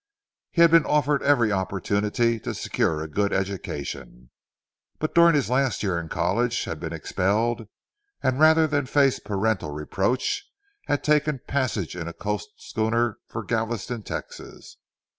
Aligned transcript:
He 0.49 0.63
had 0.63 0.71
been 0.71 0.87
offered 0.87 1.21
every 1.21 1.51
opportunity 1.51 2.39
to 2.39 2.55
secure 2.55 3.03
a 3.03 3.07
good 3.07 3.31
education, 3.31 4.31
but 4.97 5.13
during 5.13 5.35
his 5.35 5.47
last 5.51 5.83
year 5.83 5.99
in 5.99 6.09
college 6.09 6.63
had 6.63 6.79
been 6.79 6.91
expelled, 6.91 7.67
and 8.23 8.39
rather 8.39 8.65
than 8.65 8.87
face 8.87 9.19
parental 9.19 9.69
reproach 9.69 10.43
had 10.87 11.03
taken 11.03 11.39
passage 11.45 11.95
in 11.95 12.07
a 12.07 12.13
coast 12.13 12.49
schooner 12.57 13.19
for 13.27 13.43
Galveston, 13.43 14.01
Texas. 14.01 14.77